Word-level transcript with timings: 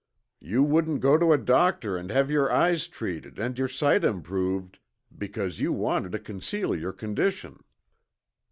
You 0.39 0.63
wouldn't 0.63 0.99
go 0.99 1.15
to 1.19 1.31
a 1.31 1.37
doctor 1.37 1.95
and 1.95 2.09
have 2.09 2.31
your 2.31 2.51
eyes 2.51 2.87
treated 2.87 3.37
and 3.37 3.55
your 3.59 3.67
sight 3.67 4.03
improved, 4.03 4.79
because 5.15 5.59
you 5.59 5.71
wanted 5.71 6.11
to 6.13 6.19
conceal 6.19 6.75
your 6.75 6.91
condition." 6.91 7.63